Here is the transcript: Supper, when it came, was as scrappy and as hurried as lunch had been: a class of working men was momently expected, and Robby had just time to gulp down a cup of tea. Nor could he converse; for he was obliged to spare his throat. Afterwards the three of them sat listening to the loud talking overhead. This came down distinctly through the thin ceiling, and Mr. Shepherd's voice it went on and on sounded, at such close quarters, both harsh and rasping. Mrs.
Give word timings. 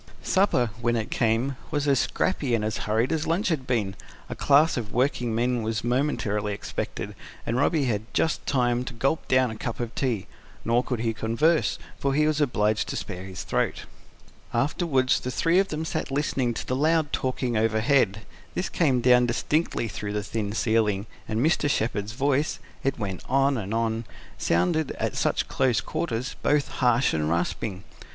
Supper, 0.23 0.71
when 0.81 0.95
it 0.95 1.11
came, 1.11 1.57
was 1.69 1.87
as 1.87 1.99
scrappy 1.99 2.55
and 2.55 2.65
as 2.65 2.77
hurried 2.89 3.11
as 3.11 3.27
lunch 3.27 3.49
had 3.49 3.67
been: 3.67 3.93
a 4.29 4.35
class 4.35 4.75
of 4.75 4.91
working 4.91 5.35
men 5.35 5.61
was 5.61 5.83
momently 5.83 6.53
expected, 6.53 7.13
and 7.45 7.55
Robby 7.55 7.85
had 7.85 8.11
just 8.11 8.43
time 8.47 8.83
to 8.85 8.93
gulp 8.95 9.27
down 9.27 9.51
a 9.51 9.55
cup 9.55 9.79
of 9.79 9.93
tea. 9.93 10.25
Nor 10.65 10.83
could 10.83 11.01
he 11.01 11.13
converse; 11.13 11.77
for 11.99 12.15
he 12.15 12.25
was 12.25 12.41
obliged 12.41 12.87
to 12.87 12.95
spare 12.95 13.25
his 13.25 13.43
throat. 13.43 13.85
Afterwards 14.55 15.19
the 15.19 15.29
three 15.29 15.59
of 15.59 15.67
them 15.67 15.85
sat 15.85 16.09
listening 16.09 16.55
to 16.55 16.65
the 16.65 16.75
loud 16.75 17.13
talking 17.13 17.55
overhead. 17.55 18.21
This 18.55 18.69
came 18.69 19.01
down 19.01 19.27
distinctly 19.27 19.87
through 19.87 20.13
the 20.13 20.23
thin 20.23 20.53
ceiling, 20.53 21.05
and 21.27 21.45
Mr. 21.45 21.69
Shepherd's 21.69 22.13
voice 22.13 22.57
it 22.83 22.97
went 22.97 23.21
on 23.29 23.55
and 23.55 23.71
on 23.71 24.05
sounded, 24.39 24.93
at 24.93 25.15
such 25.15 25.47
close 25.47 25.79
quarters, 25.79 26.35
both 26.41 26.69
harsh 26.69 27.13
and 27.13 27.29
rasping. 27.29 27.83
Mrs. 27.99 28.05